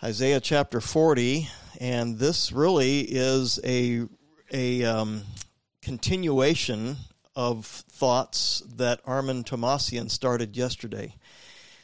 Isaiah 0.00 0.38
chapter 0.38 0.80
40, 0.80 1.48
and 1.80 2.20
this 2.20 2.52
really 2.52 3.00
is 3.00 3.58
a, 3.64 4.06
a 4.52 4.84
um, 4.84 5.22
continuation 5.82 6.94
of 7.34 7.66
thoughts 7.66 8.62
that 8.76 9.00
Armin 9.04 9.42
Tomasian 9.42 10.08
started 10.08 10.56
yesterday. 10.56 11.16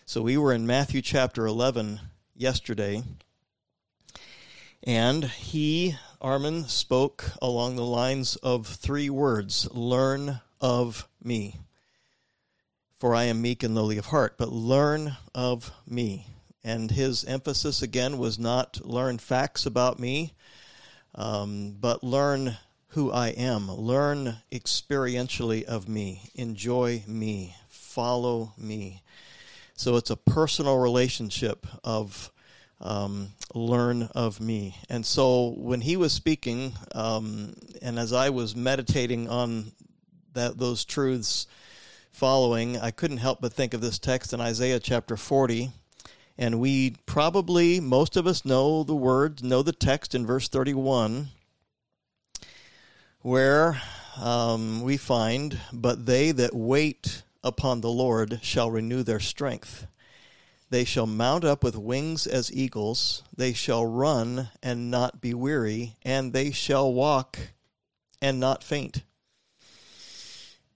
So 0.07 0.23
we 0.23 0.37
were 0.37 0.53
in 0.53 0.65
Matthew 0.65 1.03
chapter 1.03 1.45
11 1.45 1.99
yesterday, 2.37 3.03
and 4.85 5.25
he, 5.25 5.97
Armin, 6.21 6.69
spoke 6.69 7.33
along 7.43 7.75
the 7.75 7.83
lines 7.83 8.37
of 8.37 8.69
three 8.69 9.11
words 9.11 9.69
learn 9.73 10.41
of 10.61 11.09
me. 11.21 11.57
For 12.95 13.13
I 13.13 13.25
am 13.25 13.43
meek 13.43 13.65
and 13.65 13.75
lowly 13.75 13.99
of 13.99 14.07
heart, 14.07 14.37
but 14.39 14.51
learn 14.51 15.17
of 15.35 15.73
me. 15.85 16.29
And 16.65 16.91
his 16.91 17.25
emphasis 17.25 17.83
again 17.83 18.17
was 18.17 18.39
not 18.39 18.85
learn 18.85 19.19
facts 19.19 19.67
about 19.67 19.99
me, 19.99 20.33
um, 21.15 21.77
but 21.79 22.03
learn 22.03 22.57
who 22.89 23.13
I 23.13 23.29
am. 23.29 23.71
Learn 23.71 24.39
experientially 24.51 25.65
of 25.65 25.89
me. 25.89 26.31
Enjoy 26.35 27.03
me. 27.07 27.55
Follow 27.69 28.55
me. 28.57 29.03
So 29.75 29.97
it's 29.97 30.11
a 30.11 30.17
personal 30.17 30.79
relationship 30.79 31.67
of 31.83 32.33
um, 32.81 33.33
learn 33.55 34.05
of 34.15 34.41
me. 34.41 34.77
And 34.89 35.05
so 35.05 35.55
when 35.57 35.81
he 35.81 35.97
was 35.97 36.13
speaking, 36.13 36.73
um, 36.95 37.55
and 37.83 37.99
as 37.99 38.13
I 38.13 38.31
was 38.31 38.55
meditating 38.55 39.29
on 39.29 39.73
that 40.35 40.59
those 40.59 40.85
truths 40.85 41.47
following, 42.13 42.79
I 42.79 42.91
couldn't 42.91 43.19
help 43.19 43.41
but 43.41 43.53
think 43.53 43.75
of 43.75 43.81
this 43.81 43.99
text 43.99 44.33
in 44.33 44.41
Isaiah 44.41 44.81
chapter 44.81 45.17
40. 45.17 45.71
And 46.37 46.59
we 46.59 46.97
probably, 47.07 47.79
most 47.81 48.17
of 48.17 48.27
us 48.27 48.45
know 48.45 48.83
the 48.83 48.95
words, 48.95 49.43
know 49.43 49.63
the 49.63 49.73
text 49.73 50.15
in 50.15 50.27
verse 50.27 50.49
31, 50.49 51.29
where 53.21 53.81
um, 54.21 54.83
we 54.83 54.97
find, 54.97 55.61
But 55.73 56.07
they 56.07 56.33
that 56.33 56.55
wait 56.55 57.23
upon 57.43 57.81
the 57.81 57.91
Lord 57.91 58.41
shall 58.43 58.71
renew 58.71 59.03
their 59.03 59.21
strength. 59.21 59.87
They 60.71 60.85
shall 60.85 61.07
mount 61.07 61.45
up 61.45 61.63
with 61.63 61.77
wings 61.77 62.27
as 62.27 62.53
eagles. 62.53 63.23
They 63.37 63.53
shall 63.53 63.87
run 63.87 64.49
and 64.63 64.91
not 64.91 65.21
be 65.21 65.35
weary, 65.35 65.95
and 66.03 66.33
they 66.33 66.51
shall 66.51 66.93
walk 66.93 67.39
and 68.21 68.41
not 68.41 68.65
faint. 68.65 69.05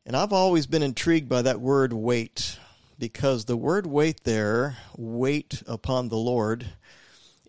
And 0.06 0.14
I've 0.16 0.32
always 0.32 0.66
been 0.66 0.82
intrigued 0.82 1.28
by 1.28 1.42
that 1.42 1.60
word 1.60 1.92
wait, 1.92 2.57
because 2.98 3.44
the 3.44 3.56
word 3.56 3.86
wait 3.86 4.24
there, 4.24 4.76
wait 4.96 5.62
upon 5.66 6.08
the 6.08 6.16
Lord, 6.16 6.66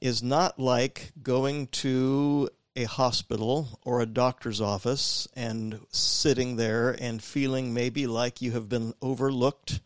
is 0.02 0.24
not 0.24 0.60
like 0.60 1.12
going 1.22 1.68
to 1.68 2.50
a 2.76 2.84
hospital 2.86 3.80
or 3.84 4.00
a 4.00 4.06
doctor's 4.06 4.62
office 4.62 5.28
and 5.36 5.80
sitting 5.90 6.56
there 6.56 6.92
and 6.92 7.22
feeling 7.22 7.74
maybe 7.74 8.08
like 8.08 8.42
you 8.42 8.52
have 8.52 8.70
been 8.70 8.94
overlooked 9.02 9.82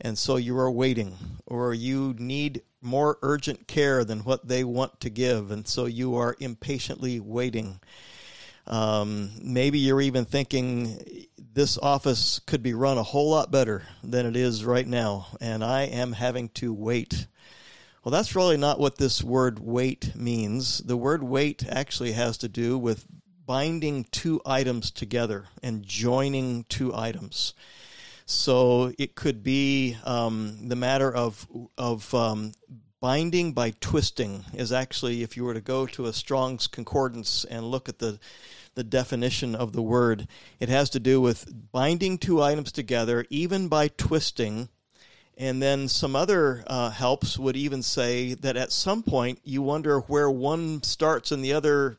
and 0.00 0.16
so 0.16 0.36
you 0.36 0.56
are 0.58 0.70
waiting, 0.70 1.16
or 1.46 1.74
you 1.74 2.14
need 2.18 2.62
more 2.80 3.18
urgent 3.22 3.66
care 3.66 4.04
than 4.04 4.20
what 4.20 4.46
they 4.46 4.62
want 4.62 5.00
to 5.00 5.10
give, 5.10 5.50
and 5.50 5.66
so 5.66 5.86
you 5.86 6.14
are 6.14 6.36
impatiently 6.38 7.18
waiting. 7.18 7.80
Um, 8.68 9.32
maybe 9.42 9.78
you're 9.78 10.00
even 10.00 10.26
thinking 10.26 11.26
this 11.54 11.78
office 11.78 12.38
could 12.46 12.62
be 12.62 12.74
run 12.74 12.98
a 12.98 13.02
whole 13.02 13.30
lot 13.30 13.50
better 13.50 13.82
than 14.04 14.26
it 14.26 14.36
is 14.36 14.64
right 14.64 14.86
now, 14.86 15.26
and 15.40 15.64
I 15.64 15.82
am 15.82 16.12
having 16.12 16.50
to 16.50 16.72
wait. 16.72 17.26
Well, 18.04 18.12
that's 18.12 18.36
really 18.36 18.56
not 18.56 18.78
what 18.78 18.98
this 18.98 19.24
word 19.24 19.58
wait 19.58 20.14
means. 20.14 20.78
The 20.78 20.96
word 20.96 21.22
wait 21.22 21.64
actually 21.68 22.12
has 22.12 22.38
to 22.38 22.48
do 22.48 22.78
with 22.78 23.06
binding 23.46 24.04
two 24.04 24.40
items 24.44 24.90
together 24.90 25.46
and 25.62 25.82
joining 25.82 26.64
two 26.64 26.94
items. 26.94 27.54
So 28.26 28.92
it 28.98 29.14
could 29.14 29.42
be 29.42 29.96
um, 30.04 30.68
the 30.68 30.76
matter 30.76 31.12
of 31.12 31.48
of 31.78 32.14
um, 32.14 32.52
binding 33.00 33.52
by 33.52 33.70
twisting 33.80 34.44
is 34.52 34.70
actually 34.70 35.22
if 35.22 35.36
you 35.36 35.44
were 35.44 35.54
to 35.54 35.60
go 35.60 35.86
to 35.86 36.06
a 36.06 36.12
Strong's 36.12 36.66
concordance 36.66 37.44
and 37.44 37.70
look 37.70 37.88
at 37.88 37.98
the 37.98 38.18
the 38.78 38.84
definition 38.84 39.56
of 39.56 39.72
the 39.72 39.82
word, 39.82 40.28
it 40.60 40.68
has 40.68 40.88
to 40.90 41.00
do 41.00 41.20
with 41.20 41.52
binding 41.72 42.16
two 42.16 42.40
items 42.40 42.70
together, 42.70 43.26
even 43.28 43.66
by 43.66 43.88
twisting. 43.88 44.68
And 45.36 45.60
then 45.60 45.88
some 45.88 46.14
other 46.14 46.62
uh, 46.68 46.90
helps 46.90 47.36
would 47.36 47.56
even 47.56 47.82
say 47.82 48.34
that 48.34 48.56
at 48.56 48.70
some 48.70 49.02
point 49.02 49.40
you 49.42 49.62
wonder 49.62 49.98
where 49.98 50.30
one 50.30 50.84
starts 50.84 51.32
and 51.32 51.44
the 51.44 51.54
other 51.54 51.98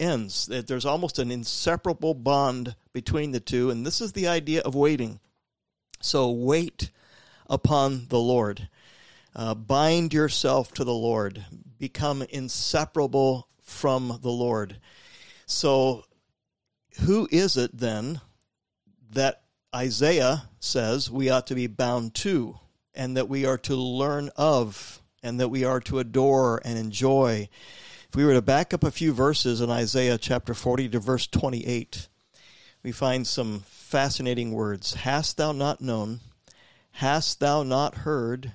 ends. 0.00 0.46
That 0.46 0.66
there's 0.66 0.86
almost 0.86 1.18
an 1.18 1.30
inseparable 1.30 2.14
bond 2.14 2.74
between 2.94 3.32
the 3.32 3.40
two, 3.40 3.68
and 3.68 3.84
this 3.84 4.00
is 4.00 4.12
the 4.12 4.28
idea 4.28 4.62
of 4.62 4.74
waiting. 4.74 5.20
So 6.00 6.30
wait 6.30 6.90
upon 7.50 8.06
the 8.08 8.18
Lord. 8.18 8.70
Uh, 9.36 9.54
bind 9.54 10.14
yourself 10.14 10.72
to 10.72 10.84
the 10.84 10.94
Lord. 10.94 11.44
Become 11.78 12.22
inseparable 12.30 13.46
from 13.60 14.18
the 14.22 14.30
Lord. 14.30 14.78
So, 15.50 16.04
who 17.00 17.26
is 17.30 17.56
it 17.56 17.70
then 17.72 18.20
that 19.12 19.44
Isaiah 19.74 20.42
says 20.60 21.10
we 21.10 21.30
ought 21.30 21.46
to 21.46 21.54
be 21.54 21.66
bound 21.66 22.14
to, 22.16 22.58
and 22.94 23.16
that 23.16 23.30
we 23.30 23.46
are 23.46 23.56
to 23.56 23.74
learn 23.74 24.28
of, 24.36 25.00
and 25.22 25.40
that 25.40 25.48
we 25.48 25.64
are 25.64 25.80
to 25.80 26.00
adore 26.00 26.60
and 26.66 26.78
enjoy? 26.78 27.48
If 28.10 28.14
we 28.14 28.26
were 28.26 28.34
to 28.34 28.42
back 28.42 28.74
up 28.74 28.84
a 28.84 28.90
few 28.90 29.14
verses 29.14 29.62
in 29.62 29.70
Isaiah 29.70 30.18
chapter 30.18 30.52
40 30.52 30.90
to 30.90 31.00
verse 31.00 31.26
28, 31.26 32.08
we 32.82 32.92
find 32.92 33.26
some 33.26 33.60
fascinating 33.60 34.52
words. 34.52 34.92
Hast 34.94 35.38
thou 35.38 35.52
not 35.52 35.80
known? 35.80 36.20
Hast 36.90 37.40
thou 37.40 37.62
not 37.62 37.94
heard 37.94 38.52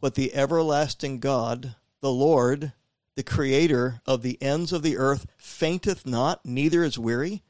what 0.00 0.14
the 0.14 0.34
everlasting 0.34 1.20
God, 1.20 1.74
the 2.00 2.10
Lord, 2.10 2.72
the 3.14 3.22
Creator 3.22 4.00
of 4.06 4.22
the 4.22 4.40
ends 4.42 4.72
of 4.72 4.82
the 4.82 4.96
earth, 4.96 5.26
fainteth 5.36 6.06
not, 6.06 6.44
neither 6.44 6.82
is 6.82 6.98
weary? 6.98 7.42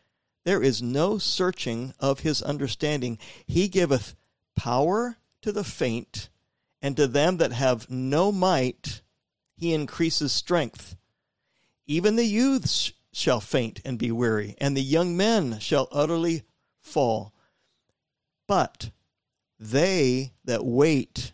There 0.45 0.63
is 0.63 0.83
no 0.83 1.19
searching 1.19 1.95
of 2.01 2.21
his 2.21 2.43
understanding. 2.43 3.19
He 3.47 3.69
giveth 3.69 4.15
power 4.57 5.19
to 5.43 5.53
the 5.53 5.65
faint, 5.65 6.29
and 6.81 6.97
to 6.97 7.07
them 7.07 7.37
that 7.37 7.53
have 7.53 7.89
no 7.89 8.33
might, 8.33 9.03
he 9.57 9.73
increases 9.73 10.33
strength. 10.33 10.97
Even 11.87 12.17
the 12.17 12.25
youths 12.25 12.93
shall 13.13 13.41
faint 13.41 13.81
and 13.85 13.99
be 13.99 14.11
weary, 14.11 14.57
and 14.59 14.77
the 14.77 14.83
young 14.83 15.17
men 15.17 15.59
shall 15.61 15.89
utterly 15.93 16.43
fall. 16.81 17.33
But 18.49 18.91
they 19.61 20.33
that 20.45 20.65
wait 20.65 21.33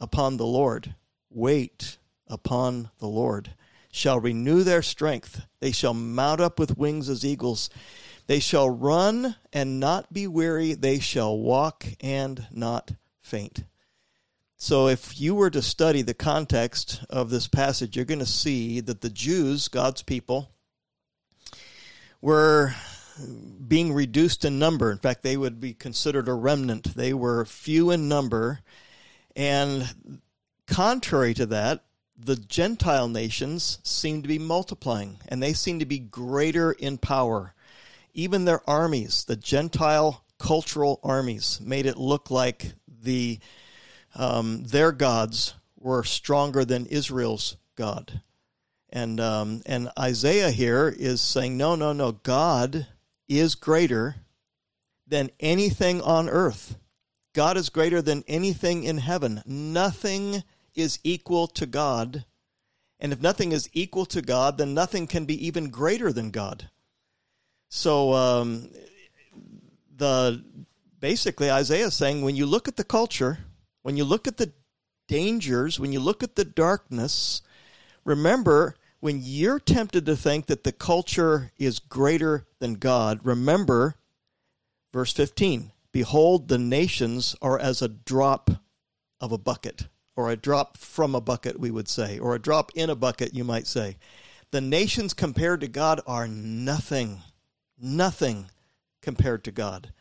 upon 0.00 0.36
the 0.36 0.46
Lord, 0.46 0.94
wait 1.30 1.98
upon 2.26 2.90
the 2.98 3.06
Lord, 3.06 3.54
shall 3.92 4.18
renew 4.18 4.64
their 4.64 4.82
strength. 4.82 5.42
They 5.60 5.70
shall 5.70 5.94
mount 5.94 6.40
up 6.40 6.58
with 6.58 6.78
wings 6.78 7.08
as 7.08 7.24
eagles. 7.24 7.70
They 8.26 8.40
shall 8.40 8.68
run 8.68 9.36
and 9.52 9.78
not 9.78 10.12
be 10.12 10.26
weary. 10.26 10.74
They 10.74 10.98
shall 10.98 11.38
walk 11.38 11.84
and 12.00 12.48
not 12.50 12.92
faint. 13.20 13.64
So, 14.56 14.88
if 14.88 15.20
you 15.20 15.34
were 15.34 15.50
to 15.50 15.60
study 15.60 16.02
the 16.02 16.14
context 16.14 17.04
of 17.10 17.30
this 17.30 17.48
passage, 17.48 17.96
you're 17.96 18.04
going 18.04 18.20
to 18.20 18.26
see 18.26 18.80
that 18.80 19.00
the 19.00 19.10
Jews, 19.10 19.68
God's 19.68 20.02
people, 20.02 20.50
were 22.20 22.74
being 23.66 23.92
reduced 23.92 24.44
in 24.44 24.58
number. 24.58 24.90
In 24.90 24.98
fact, 24.98 25.22
they 25.22 25.36
would 25.36 25.60
be 25.60 25.74
considered 25.74 26.28
a 26.28 26.32
remnant. 26.32 26.94
They 26.94 27.12
were 27.12 27.44
few 27.44 27.90
in 27.90 28.08
number. 28.08 28.60
And 29.34 30.22
contrary 30.66 31.34
to 31.34 31.46
that, 31.46 31.84
the 32.24 32.36
Gentile 32.36 33.08
nations 33.08 33.78
seem 33.82 34.22
to 34.22 34.28
be 34.28 34.38
multiplying 34.38 35.18
and 35.28 35.42
they 35.42 35.52
seem 35.52 35.80
to 35.80 35.86
be 35.86 35.98
greater 35.98 36.72
in 36.72 36.98
power. 36.98 37.54
Even 38.14 38.44
their 38.44 38.68
armies, 38.68 39.24
the 39.24 39.36
Gentile 39.36 40.24
cultural 40.38 41.00
armies, 41.02 41.60
made 41.60 41.86
it 41.86 41.96
look 41.96 42.30
like 42.30 42.72
the 43.02 43.38
um, 44.14 44.62
their 44.64 44.92
gods 44.92 45.54
were 45.78 46.04
stronger 46.04 46.64
than 46.64 46.86
Israel's 46.86 47.56
God. 47.76 48.20
And 48.90 49.18
um, 49.20 49.62
and 49.64 49.90
Isaiah 49.98 50.50
here 50.50 50.94
is 50.94 51.20
saying, 51.20 51.56
no, 51.56 51.74
no, 51.74 51.92
no. 51.92 52.12
God 52.12 52.86
is 53.26 53.54
greater 53.54 54.16
than 55.06 55.30
anything 55.40 56.02
on 56.02 56.28
earth. 56.28 56.76
God 57.34 57.56
is 57.56 57.70
greater 57.70 58.02
than 58.02 58.22
anything 58.28 58.84
in 58.84 58.98
heaven. 58.98 59.42
Nothing 59.46 60.42
is 60.74 60.98
equal 61.04 61.46
to 61.48 61.66
God. 61.66 62.24
And 63.00 63.12
if 63.12 63.20
nothing 63.20 63.52
is 63.52 63.68
equal 63.72 64.06
to 64.06 64.22
God, 64.22 64.58
then 64.58 64.74
nothing 64.74 65.06
can 65.06 65.24
be 65.24 65.46
even 65.46 65.70
greater 65.70 66.12
than 66.12 66.30
God. 66.30 66.70
So, 67.68 68.12
um, 68.12 68.70
the 69.96 70.44
basically 71.00 71.50
Isaiah 71.50 71.86
is 71.86 71.94
saying 71.94 72.22
when 72.22 72.36
you 72.36 72.46
look 72.46 72.68
at 72.68 72.76
the 72.76 72.84
culture, 72.84 73.38
when 73.82 73.96
you 73.96 74.04
look 74.04 74.26
at 74.26 74.36
the 74.36 74.52
dangers, 75.08 75.78
when 75.78 75.92
you 75.92 76.00
look 76.00 76.22
at 76.22 76.36
the 76.36 76.44
darkness, 76.44 77.42
remember 78.04 78.76
when 79.00 79.20
you're 79.20 79.58
tempted 79.58 80.06
to 80.06 80.16
think 80.16 80.46
that 80.46 80.64
the 80.64 80.72
culture 80.72 81.50
is 81.58 81.80
greater 81.80 82.46
than 82.60 82.74
God, 82.74 83.20
remember 83.24 83.96
verse 84.92 85.12
15 85.12 85.72
Behold, 85.90 86.48
the 86.48 86.58
nations 86.58 87.36
are 87.42 87.58
as 87.58 87.82
a 87.82 87.88
drop 87.88 88.50
of 89.20 89.32
a 89.32 89.38
bucket, 89.38 89.88
or 90.16 90.30
a 90.30 90.36
drop 90.36 90.76
from 90.76 91.14
a 91.14 91.20
bucket, 91.20 91.58
we 91.58 91.70
would 91.70 91.88
say, 91.88 92.18
or 92.18 92.34
a 92.34 92.40
drop 92.40 92.70
in 92.74 92.90
a 92.90 92.94
bucket, 92.94 93.34
you 93.34 93.44
might 93.44 93.66
say. 93.66 93.96
The 94.50 94.60
nations 94.60 95.14
compared 95.14 95.60
to 95.62 95.68
God 95.68 96.00
are 96.06 96.28
nothing, 96.28 97.22
nothing 97.78 98.50
compared 99.00 99.44
to 99.44 99.52
God. 99.52 99.92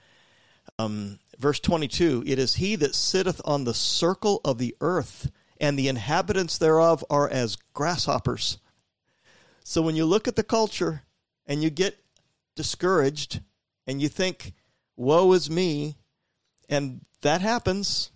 Um, 0.78 1.20
verse 1.38 1.60
22 1.60 2.24
It 2.26 2.40
is 2.40 2.56
he 2.56 2.76
that 2.78 2.96
sitteth 2.96 3.42
on 3.46 3.64
the 3.64 3.74
circle 3.74 4.42
of 4.44 4.58
the 4.58 4.76
earth, 4.82 5.32
and 5.60 5.78
the 5.78 5.88
inhabitants 5.88 6.58
thereof 6.58 7.04
are 7.10 7.30
as 7.30 7.58
grasshoppers. 7.74 8.58
So 9.64 9.82
when 9.82 9.96
you 9.96 10.06
look 10.06 10.28
at 10.28 10.36
the 10.36 10.44
culture 10.44 11.04
and 11.46 11.64
you 11.64 11.70
get 11.70 12.04
discouraged 12.56 13.42
and 13.88 14.02
you 14.02 14.10
think, 14.10 14.54
woe 14.96 15.32
is 15.34 15.50
me, 15.50 15.96
and 16.68 17.06
that 17.22 17.42
happens, 17.42 18.11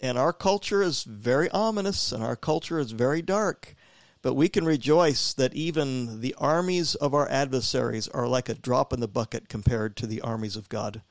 and 0.00 0.18
our 0.18 0.32
culture 0.32 0.82
is 0.82 1.04
very 1.04 1.50
ominous 1.50 2.12
and 2.12 2.22
our 2.22 2.36
culture 2.36 2.78
is 2.78 2.92
very 2.92 3.22
dark. 3.22 3.74
But 4.22 4.34
we 4.34 4.48
can 4.48 4.64
rejoice 4.64 5.32
that 5.34 5.54
even 5.54 6.20
the 6.20 6.34
armies 6.36 6.94
of 6.96 7.14
our 7.14 7.28
adversaries 7.30 8.08
are 8.08 8.26
like 8.26 8.48
a 8.48 8.54
drop 8.54 8.92
in 8.92 9.00
the 9.00 9.08
bucket 9.08 9.48
compared 9.48 9.96
to 9.96 10.06
the 10.06 10.20
armies 10.20 10.56
of 10.56 10.68
God. 10.68 11.02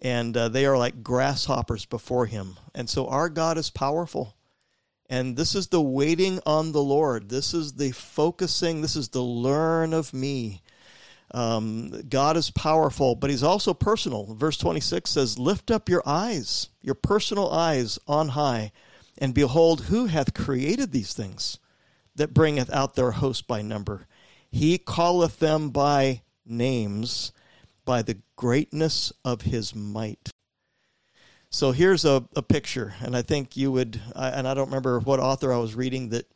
And 0.00 0.36
uh, 0.36 0.48
they 0.48 0.66
are 0.66 0.76
like 0.76 1.02
grasshoppers 1.02 1.86
before 1.86 2.26
him. 2.26 2.58
And 2.74 2.90
so 2.90 3.06
our 3.06 3.28
God 3.28 3.56
is 3.56 3.70
powerful. 3.70 4.34
And 5.08 5.36
this 5.36 5.54
is 5.54 5.68
the 5.68 5.80
waiting 5.80 6.40
on 6.44 6.72
the 6.72 6.82
Lord. 6.82 7.28
This 7.28 7.54
is 7.54 7.74
the 7.74 7.92
focusing. 7.92 8.82
This 8.82 8.96
is 8.96 9.08
the 9.08 9.22
learn 9.22 9.94
of 9.94 10.12
me. 10.12 10.62
Um, 11.34 12.02
God 12.08 12.36
is 12.36 12.50
powerful, 12.50 13.14
but 13.14 13.30
He's 13.30 13.42
also 13.42 13.74
personal. 13.74 14.34
Verse 14.34 14.58
26 14.58 15.10
says, 15.10 15.38
Lift 15.38 15.70
up 15.70 15.88
your 15.88 16.02
eyes, 16.06 16.68
your 16.82 16.94
personal 16.94 17.50
eyes 17.50 17.98
on 18.06 18.28
high, 18.28 18.72
and 19.18 19.34
behold, 19.34 19.82
who 19.82 20.06
hath 20.06 20.34
created 20.34 20.92
these 20.92 21.12
things 21.12 21.58
that 22.16 22.34
bringeth 22.34 22.70
out 22.70 22.94
their 22.94 23.12
host 23.12 23.46
by 23.46 23.62
number? 23.62 24.06
He 24.50 24.76
calleth 24.78 25.38
them 25.38 25.70
by 25.70 26.22
names, 26.44 27.32
by 27.84 28.02
the 28.02 28.18
greatness 28.36 29.12
of 29.24 29.42
His 29.42 29.74
might. 29.74 30.30
So 31.50 31.72
here's 31.72 32.04
a, 32.04 32.24
a 32.34 32.42
picture, 32.42 32.94
and 33.00 33.16
I 33.16 33.22
think 33.22 33.56
you 33.56 33.72
would, 33.72 34.00
and 34.14 34.48
I 34.48 34.54
don't 34.54 34.68
remember 34.68 35.00
what 35.00 35.20
author 35.20 35.52
I 35.52 35.58
was 35.58 35.74
reading 35.74 36.10
that 36.10 36.26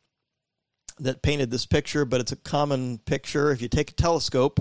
that 1.00 1.22
painted 1.22 1.50
this 1.50 1.66
picture, 1.66 2.04
but 2.04 2.20
it's 2.20 2.32
a 2.32 2.36
common 2.36 2.98
picture. 2.98 3.50
If 3.50 3.60
you 3.60 3.68
take 3.68 3.90
a 3.90 3.94
telescope 3.94 4.60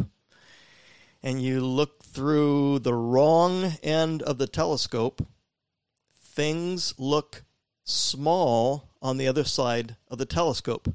and 1.26 1.42
you 1.42 1.60
look 1.60 2.06
through 2.06 2.80
the 2.80 2.94
wrong 2.94 3.74
end 3.84 4.22
of 4.22 4.38
the 4.38 4.48
telescope, 4.48 5.28
things 6.18 6.94
look 6.98 7.44
small 7.84 8.88
on 9.02 9.18
the 9.18 9.28
other 9.28 9.44
side 9.44 9.98
of 10.08 10.18
the 10.18 10.26
telescope. 10.26 10.88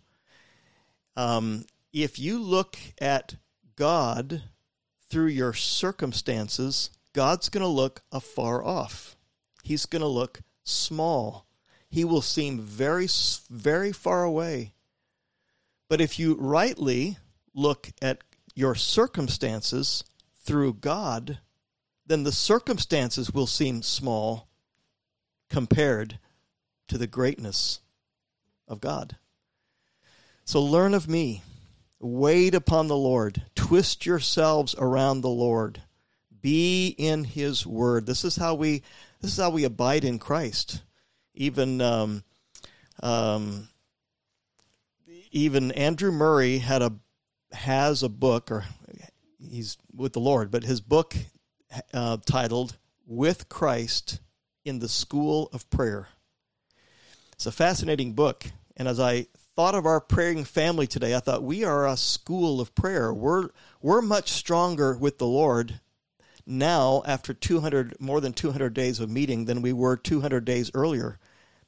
Um, 1.17 1.67
if 1.93 2.19
you 2.19 2.38
look 2.41 2.79
at 2.99 3.35
God 3.77 4.44
through 5.11 5.27
your 5.27 5.53
circumstances, 5.53 6.91
God's 7.12 7.50
going 7.50 7.62
to 7.62 7.69
look 7.69 8.03
afar 8.11 8.65
off 8.65 9.17
he's 9.62 9.87
going 9.87 10.03
to 10.03 10.09
look 10.09 10.41
small. 10.65 11.47
He 11.88 12.05
will 12.05 12.23
seem 12.23 12.61
very, 12.61 13.09
very 13.49 13.93
far 13.93 14.25
away. 14.25 14.73
But 15.88 16.00
if 16.00 16.19
you 16.19 16.35
rightly 16.35 17.19
look 17.55 17.91
at 18.00 18.23
your 18.55 18.75
circumstances 18.75 20.05
through 20.50 20.75
God, 20.75 21.38
then 22.05 22.25
the 22.25 22.32
circumstances 22.32 23.31
will 23.31 23.47
seem 23.47 23.82
small 23.82 24.49
compared 25.49 26.19
to 26.88 26.99
the 26.99 27.06
greatness 27.06 27.79
of 28.67 28.81
God. 28.81 29.17
So 30.44 30.61
learn 30.61 30.93
of 30.93 31.06
me. 31.06 31.44
Wait 32.00 32.56
upon 32.56 32.88
the 32.88 32.97
Lord. 32.97 33.41
Twist 33.55 34.05
yourselves 34.05 34.75
around 34.76 35.20
the 35.20 35.29
Lord. 35.29 35.81
Be 36.41 36.88
in 36.99 37.23
his 37.23 37.64
word. 37.64 38.06
This 38.06 38.25
is 38.25 38.35
how 38.35 38.55
we 38.55 38.82
this 39.20 39.31
is 39.31 39.38
how 39.38 39.50
we 39.50 39.62
abide 39.62 40.05
in 40.05 40.19
Christ. 40.19 40.82
Even 41.32 41.81
um, 41.81 42.25
um, 43.05 43.69
even 45.31 45.70
Andrew 45.70 46.11
Murray 46.11 46.58
had 46.58 46.82
a 46.82 46.93
has 47.53 48.03
a 48.03 48.08
book, 48.08 48.50
or 48.50 48.64
he's 49.41 49.77
with 49.95 50.13
the 50.13 50.21
Lord, 50.21 50.51
but 50.51 50.65
his 50.65 50.81
book 50.81 51.15
uh, 51.93 52.19
titled 52.27 52.77
"With 53.07 53.49
Christ 53.49 54.21
in 54.65 54.79
the 54.79 54.89
School 54.89 55.49
of 55.53 55.69
Prayer." 55.71 56.09
It's 57.33 57.47
a 57.47 57.53
fascinating 57.53 58.13
book, 58.13 58.45
and 58.77 58.87
as 58.87 59.01
I 59.01 59.27
thought 59.57 59.75
of 59.75 59.87
our 59.87 60.01
praying 60.01 60.45
family 60.45 60.87
today, 60.87 61.15
I 61.15 61.21
thought 61.21 61.43
we 61.43 61.65
are 61.65 61.87
a 61.87 61.97
school 61.97 62.61
of 62.61 62.75
prayer. 62.75 63.13
We're 63.13 63.49
we're 63.81 64.03
much 64.03 64.31
stronger 64.31 64.97
with 64.97 65.19
the 65.19 65.27
Lord 65.27 65.81
now 66.47 67.03
after 67.07 67.33
200 67.33 68.01
more 68.01 68.21
than 68.21 68.33
200 68.33 68.75
days 68.75 69.01
of 69.01 69.11
meeting 69.11 69.45
than 69.45 69.63
we 69.63 69.73
were 69.73 69.97
200 69.97 70.45
days 70.45 70.71
earlier 70.75 71.19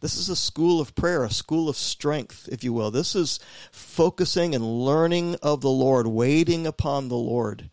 this 0.03 0.19
is 0.19 0.29
a 0.29 0.37
school 0.37 0.81
of 0.81 0.95
prayer 0.95 1.25
a 1.25 1.31
school 1.31 1.69
of 1.69 1.77
strength 1.77 2.49
if 2.53 2.63
you 2.63 2.73
will. 2.75 2.91
This 2.91 3.17
is 3.17 3.41
focusing 3.71 4.55
and 4.55 4.85
learning 4.85 5.37
of 5.43 5.63
the 5.63 5.71
lord 5.71 6.07
waiting 6.07 6.67
upon 6.67 7.09
the 7.09 7.17
lord. 7.17 7.71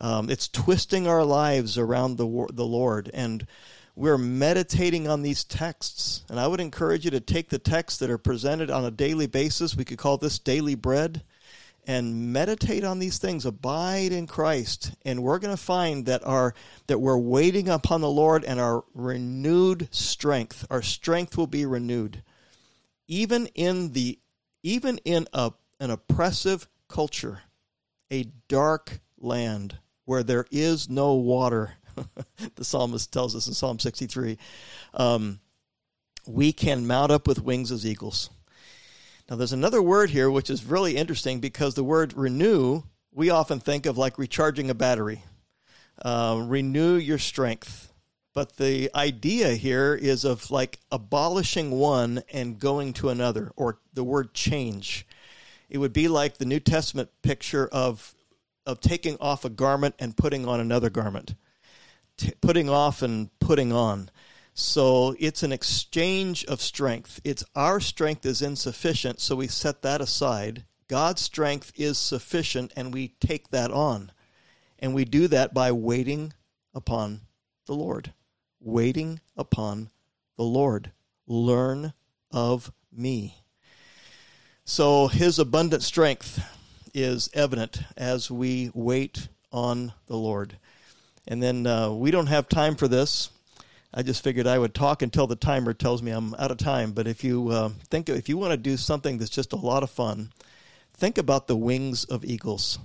Um, 0.00 0.30
it's 0.30 0.48
twisting 0.48 1.06
our 1.06 1.24
lives 1.24 1.76
around 1.76 2.16
the, 2.16 2.46
the 2.52 2.64
lord 2.64 3.10
and 3.12 3.46
we're 3.94 4.18
meditating 4.18 5.08
on 5.08 5.22
these 5.22 5.44
texts. 5.44 6.24
And 6.30 6.40
i 6.40 6.46
would 6.46 6.60
encourage 6.60 7.04
you 7.04 7.10
to 7.10 7.20
take 7.20 7.50
the 7.50 7.58
texts 7.58 7.98
that 7.98 8.10
are 8.10 8.18
presented 8.18 8.70
on 8.70 8.84
a 8.84 8.90
daily 8.90 9.26
basis. 9.26 9.76
We 9.76 9.84
could 9.84 9.98
call 9.98 10.16
this 10.16 10.38
daily 10.38 10.74
bread 10.74 11.22
and 11.86 12.32
meditate 12.32 12.84
on 12.84 12.98
these 12.98 13.18
things 13.18 13.46
abide 13.46 14.12
in 14.12 14.26
christ 14.26 14.92
and 15.04 15.22
we're 15.22 15.38
going 15.38 15.56
to 15.56 15.62
find 15.62 16.06
that 16.06 16.26
our 16.26 16.52
that 16.88 16.98
we're 17.00 17.16
waiting 17.16 17.68
upon 17.68 18.00
the 18.00 18.10
lord 18.10 18.44
and 18.44 18.60
our 18.60 18.84
renewed 18.94 19.88
strength 19.92 20.66
our 20.70 20.82
strength 20.82 21.36
will 21.36 21.46
be 21.46 21.66
renewed. 21.66 22.22
Even 23.08 23.46
in 23.54 23.92
the 23.92 24.18
even 24.62 24.98
in 25.04 25.26
a 25.32 25.52
an 25.78 25.90
oppressive 25.90 26.66
culture 26.88 27.40
a 28.10 28.24
dark 28.48 29.00
land 29.18 29.78
where 30.04 30.22
there 30.22 30.46
is 30.50 30.88
no 30.88 31.14
water 31.14 31.74
the 32.56 32.64
psalmist 32.64 33.12
tells 33.12 33.34
us 33.34 33.46
in 33.46 33.54
psalm 33.54 33.78
63 33.78 34.38
um, 34.94 35.40
we 36.26 36.52
can 36.52 36.86
mount 36.86 37.12
up 37.12 37.26
with 37.26 37.42
wings 37.42 37.70
as 37.70 37.86
eagles 37.86 38.30
now, 39.28 39.34
there's 39.34 39.52
another 39.52 39.82
word 39.82 40.10
here 40.10 40.30
which 40.30 40.50
is 40.50 40.64
really 40.64 40.96
interesting 40.96 41.40
because 41.40 41.74
the 41.74 41.82
word 41.82 42.14
renew, 42.16 42.82
we 43.12 43.30
often 43.30 43.58
think 43.58 43.86
of 43.86 43.98
like 43.98 44.18
recharging 44.18 44.70
a 44.70 44.74
battery, 44.74 45.24
uh, 46.00 46.40
renew 46.46 46.94
your 46.94 47.18
strength. 47.18 47.92
But 48.34 48.56
the 48.56 48.90
idea 48.94 49.54
here 49.54 49.94
is 49.94 50.24
of 50.24 50.50
like 50.52 50.78
abolishing 50.92 51.72
one 51.72 52.22
and 52.32 52.58
going 52.58 52.92
to 52.94 53.08
another, 53.08 53.50
or 53.56 53.78
the 53.94 54.04
word 54.04 54.32
change. 54.32 55.06
It 55.68 55.78
would 55.78 55.92
be 55.92 56.06
like 56.06 56.36
the 56.36 56.44
New 56.44 56.60
Testament 56.60 57.08
picture 57.22 57.66
of, 57.66 58.14
of 58.64 58.80
taking 58.80 59.16
off 59.20 59.44
a 59.44 59.50
garment 59.50 59.96
and 59.98 60.16
putting 60.16 60.46
on 60.46 60.60
another 60.60 60.90
garment, 60.90 61.34
T- 62.16 62.32
putting 62.40 62.68
off 62.68 63.02
and 63.02 63.30
putting 63.40 63.72
on. 63.72 64.08
So 64.58 65.14
it's 65.18 65.42
an 65.42 65.52
exchange 65.52 66.42
of 66.46 66.62
strength. 66.62 67.20
It's 67.24 67.44
our 67.54 67.78
strength 67.78 68.24
is 68.24 68.40
insufficient, 68.40 69.20
so 69.20 69.36
we 69.36 69.48
set 69.48 69.82
that 69.82 70.00
aside. 70.00 70.64
God's 70.88 71.20
strength 71.20 71.72
is 71.76 71.98
sufficient, 71.98 72.72
and 72.74 72.90
we 72.90 73.08
take 73.20 73.50
that 73.50 73.70
on. 73.70 74.12
And 74.78 74.94
we 74.94 75.04
do 75.04 75.28
that 75.28 75.52
by 75.52 75.72
waiting 75.72 76.32
upon 76.72 77.20
the 77.66 77.74
Lord. 77.74 78.14
Waiting 78.58 79.20
upon 79.36 79.90
the 80.38 80.44
Lord. 80.44 80.90
Learn 81.26 81.92
of 82.30 82.72
me. 82.90 83.42
So 84.64 85.08
his 85.08 85.38
abundant 85.38 85.82
strength 85.82 86.42
is 86.94 87.28
evident 87.34 87.80
as 87.94 88.30
we 88.30 88.70
wait 88.72 89.28
on 89.52 89.92
the 90.06 90.16
Lord. 90.16 90.56
And 91.28 91.42
then 91.42 91.66
uh, 91.66 91.90
we 91.90 92.10
don't 92.10 92.28
have 92.28 92.48
time 92.48 92.74
for 92.74 92.88
this. 92.88 93.28
I 93.98 94.02
just 94.02 94.22
figured 94.22 94.46
I 94.46 94.58
would 94.58 94.74
talk 94.74 95.00
until 95.00 95.26
the 95.26 95.36
timer 95.36 95.72
tells 95.72 96.02
me 96.02 96.10
I'm 96.10 96.34
out 96.34 96.50
of 96.50 96.58
time. 96.58 96.92
But 96.92 97.06
if 97.06 97.24
you 97.24 97.48
uh, 97.48 97.70
think 97.88 98.10
if 98.10 98.28
you 98.28 98.36
want 98.36 98.50
to 98.50 98.58
do 98.58 98.76
something 98.76 99.16
that's 99.16 99.30
just 99.30 99.54
a 99.54 99.56
lot 99.56 99.82
of 99.82 99.90
fun, 99.90 100.32
think 100.92 101.16
about 101.16 101.46
the 101.46 101.56
wings 101.56 102.04
of 102.04 102.22
eagles. 102.22 102.78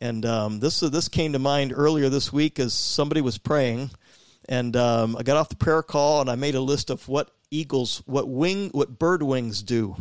And 0.00 0.26
um, 0.26 0.58
this 0.58 0.82
uh, 0.82 0.88
this 0.88 1.08
came 1.08 1.32
to 1.34 1.38
mind 1.38 1.72
earlier 1.72 2.08
this 2.08 2.32
week 2.32 2.58
as 2.58 2.74
somebody 2.74 3.20
was 3.20 3.38
praying, 3.38 3.90
and 4.48 4.76
um, 4.76 5.16
I 5.16 5.22
got 5.22 5.36
off 5.36 5.48
the 5.48 5.54
prayer 5.54 5.84
call 5.84 6.20
and 6.22 6.28
I 6.28 6.34
made 6.34 6.56
a 6.56 6.60
list 6.60 6.90
of 6.90 7.06
what 7.08 7.30
eagles, 7.52 8.02
what 8.04 8.28
wing, 8.28 8.70
what 8.70 8.98
bird 8.98 9.22
wings 9.22 9.62
do. 9.62 9.94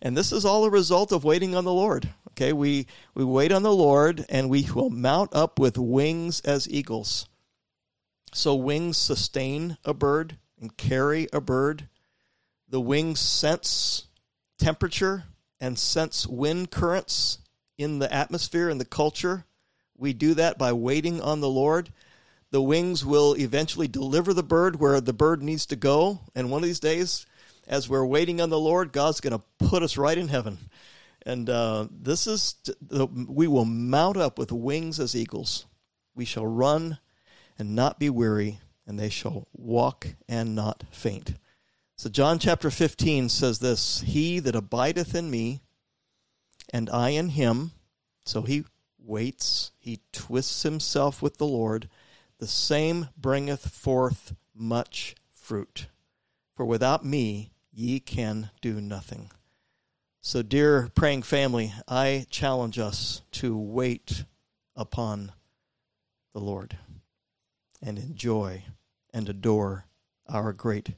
And 0.00 0.16
this 0.16 0.32
is 0.32 0.46
all 0.46 0.64
a 0.64 0.70
result 0.70 1.12
of 1.12 1.24
waiting 1.24 1.54
on 1.54 1.64
the 1.64 1.74
Lord. 1.74 2.08
Okay, 2.30 2.54
we, 2.54 2.86
we 3.14 3.22
wait 3.22 3.52
on 3.52 3.62
the 3.62 3.72
Lord 3.72 4.24
and 4.30 4.48
we 4.48 4.66
will 4.74 4.88
mount 4.88 5.34
up 5.34 5.58
with 5.58 5.76
wings 5.76 6.40
as 6.40 6.66
eagles. 6.70 7.26
So 8.32 8.54
wings 8.54 8.96
sustain 8.96 9.76
a 9.84 9.92
bird 9.92 10.36
and 10.60 10.76
carry 10.76 11.28
a 11.32 11.40
bird. 11.40 11.88
The 12.68 12.80
wings 12.80 13.20
sense 13.20 14.06
temperature 14.58 15.24
and 15.60 15.78
sense 15.78 16.26
wind 16.26 16.70
currents 16.70 17.38
in 17.76 17.98
the 17.98 18.12
atmosphere 18.12 18.68
and 18.68 18.80
the 18.80 18.84
culture. 18.84 19.44
We 19.96 20.12
do 20.12 20.34
that 20.34 20.58
by 20.58 20.72
waiting 20.72 21.20
on 21.20 21.40
the 21.40 21.48
Lord. 21.48 21.92
The 22.50 22.62
wings 22.62 23.04
will 23.04 23.34
eventually 23.34 23.88
deliver 23.88 24.32
the 24.34 24.42
bird 24.42 24.78
where 24.78 25.00
the 25.00 25.12
bird 25.12 25.42
needs 25.42 25.66
to 25.66 25.76
go. 25.76 26.20
And 26.34 26.50
one 26.50 26.62
of 26.62 26.66
these 26.66 26.80
days, 26.80 27.26
as 27.66 27.88
we're 27.88 28.06
waiting 28.06 28.40
on 28.40 28.50
the 28.50 28.58
Lord, 28.58 28.92
God's 28.92 29.20
going 29.20 29.38
to 29.38 29.44
put 29.66 29.82
us 29.82 29.96
right 29.96 30.16
in 30.16 30.28
heaven. 30.28 30.58
And 31.26 31.48
uh, 31.50 31.86
this 31.90 32.26
is, 32.26 32.56
we 32.90 33.46
will 33.46 33.64
mount 33.64 34.16
up 34.16 34.38
with 34.38 34.52
wings 34.52 34.98
as 34.98 35.14
eagles. 35.14 35.66
We 36.14 36.24
shall 36.24 36.46
run 36.46 36.98
and 37.60 37.76
not 37.76 37.98
be 37.98 38.10
weary, 38.10 38.58
and 38.86 38.98
they 38.98 39.10
shall 39.10 39.46
walk 39.52 40.08
and 40.28 40.54
not 40.54 40.84
faint. 40.90 41.34
So, 41.96 42.08
John 42.08 42.38
chapter 42.38 42.70
15 42.70 43.28
says 43.28 43.58
this 43.58 44.00
He 44.00 44.38
that 44.40 44.56
abideth 44.56 45.14
in 45.14 45.30
me, 45.30 45.60
and 46.72 46.88
I 46.88 47.10
in 47.10 47.28
him, 47.28 47.72
so 48.24 48.42
he 48.42 48.64
waits, 48.98 49.72
he 49.78 50.00
twists 50.12 50.62
himself 50.62 51.20
with 51.20 51.36
the 51.36 51.46
Lord, 51.46 51.88
the 52.38 52.46
same 52.46 53.08
bringeth 53.16 53.68
forth 53.68 54.34
much 54.54 55.14
fruit. 55.34 55.88
For 56.56 56.64
without 56.64 57.04
me 57.04 57.52
ye 57.70 58.00
can 58.00 58.50
do 58.62 58.80
nothing. 58.80 59.30
So, 60.22 60.42
dear 60.42 60.90
praying 60.94 61.22
family, 61.22 61.72
I 61.86 62.26
challenge 62.30 62.78
us 62.78 63.22
to 63.32 63.56
wait 63.56 64.24
upon 64.74 65.32
the 66.32 66.40
Lord 66.40 66.78
and 67.82 67.98
enjoy 67.98 68.64
and 69.12 69.28
adore 69.28 69.86
our 70.28 70.52
great 70.52 70.90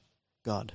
God. 0.45 0.75